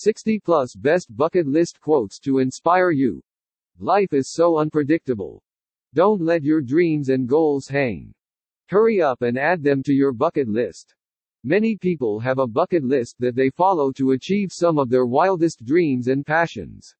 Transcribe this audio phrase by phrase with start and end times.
[0.00, 3.20] 60 plus best bucket list quotes to inspire you.
[3.80, 5.42] Life is so unpredictable.
[5.92, 8.14] Don't let your dreams and goals hang.
[8.68, 10.94] Hurry up and add them to your bucket list.
[11.42, 15.64] Many people have a bucket list that they follow to achieve some of their wildest
[15.64, 16.94] dreams and passions.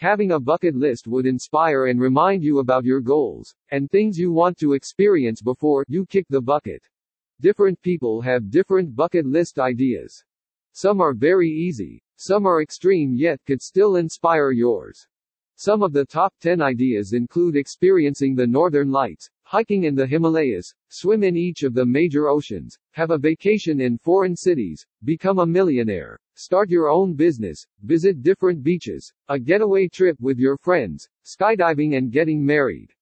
[0.00, 4.30] Having a bucket list would inspire and remind you about your goals and things you
[4.30, 6.86] want to experience before you kick the bucket.
[7.40, 10.22] Different people have different bucket list ideas.
[10.74, 15.08] Some are very easy, some are extreme yet could still inspire yours.
[15.56, 20.72] Some of the top 10 ideas include experiencing the northern lights, hiking in the Himalayas,
[20.88, 25.46] swim in each of the major oceans, have a vacation in foreign cities, become a
[25.46, 31.96] millionaire, start your own business, visit different beaches, a getaway trip with your friends, skydiving
[31.96, 32.92] and getting married.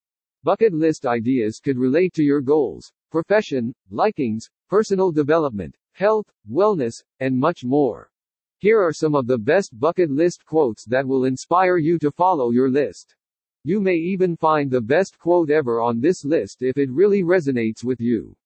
[0.45, 7.39] Bucket list ideas could relate to your goals, profession, likings, personal development, health, wellness, and
[7.39, 8.11] much more.
[8.61, 12.51] Here are some of the best bucket list quotes that will inspire you to follow
[12.51, 13.17] your list.
[13.65, 17.83] You may even find the best quote ever on this list if it really resonates
[17.83, 18.37] with you.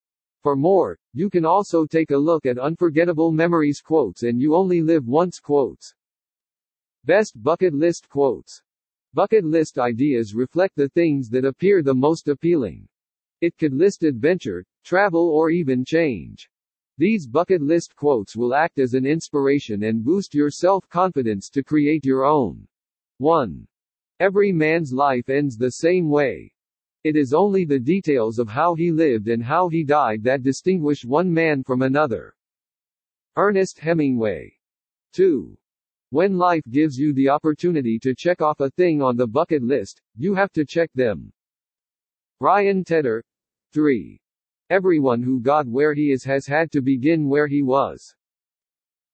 [0.41, 4.83] For more, you can also take a look at Unforgettable Memories quotes and You Only
[4.83, 5.93] Live Once quotes.
[7.05, 8.63] Best bucket list quotes.
[9.15, 12.87] Bucket list ideas reflect the things that appear the most appealing.
[13.41, 16.49] It could list adventure, travel, or even change.
[16.97, 21.65] These bucket list quotes will act as an inspiration and boost your self confidence to
[21.65, 22.69] create your own.
[23.19, 23.67] 1.
[24.21, 26.53] Every man's life ends the same way.
[27.03, 31.05] It is only the details of how he lived and how he died that distinguish
[31.05, 32.35] one man from another.
[33.37, 34.57] Ernest Hemingway.
[35.15, 35.59] 2.
[36.11, 40.01] When life gives you the opportunity to check off a thing on the bucket list,
[40.17, 41.33] you have to check them.
[42.39, 43.25] Ryan Tedder.
[43.73, 44.21] 3.
[44.71, 48.15] Everyone who got where he is has had to begin where he was.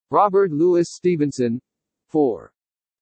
[0.09, 1.59] Robert Louis Stevenson.
[2.07, 2.53] 4.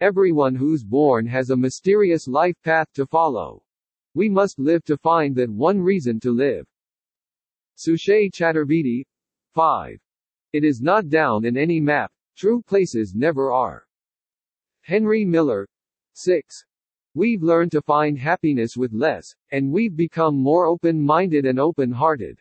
[0.02, 3.62] Everyone who's born has a mysterious life path to follow.
[4.16, 6.66] We must live to find that one reason to live.
[7.76, 9.06] Suchet Chaturvedi.
[9.54, 10.00] 5.
[10.54, 13.86] It is not down in any map, true places never are.
[14.82, 15.68] Henry Miller.
[16.14, 16.66] 6.
[17.16, 22.40] We've learned to find happiness with less, and we've become more open-minded and open-hearted.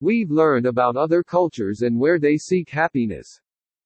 [0.00, 3.40] We've learned about other cultures and where they seek happiness.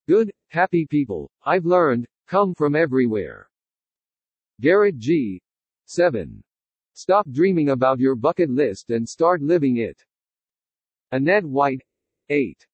[0.06, 3.50] Good, happy people, I've learned, Come from everywhere.
[4.60, 5.42] Garrett G.
[5.84, 6.42] 7.
[6.94, 10.02] Stop dreaming about your bucket list and start living it.
[11.10, 11.82] Annette White.
[12.30, 12.66] 8.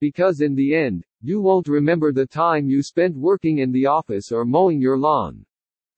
[0.00, 4.30] Because in the end, you won't remember the time you spent working in the office
[4.32, 5.46] or mowing your lawn.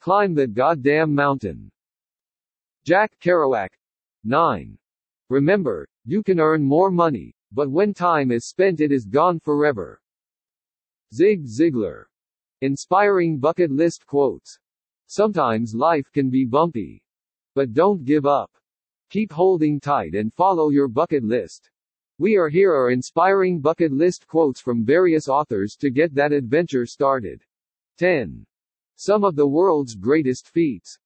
[0.00, 1.70] Climb that goddamn mountain.
[2.84, 3.70] Jack Kerouac.
[4.22, 4.78] 9.
[5.30, 10.00] Remember, you can earn more money, but when time is spent it is gone forever.
[11.12, 12.04] Zig Ziglar.
[12.60, 14.58] Inspiring bucket list quotes.
[15.06, 17.02] Sometimes life can be bumpy.
[17.54, 18.50] But don't give up.
[19.10, 21.70] Keep holding tight and follow your bucket list.
[22.18, 26.84] We are here are inspiring bucket list quotes from various authors to get that adventure
[26.84, 27.42] started.
[27.98, 28.44] 10.
[28.96, 30.98] Some of the world's greatest feats.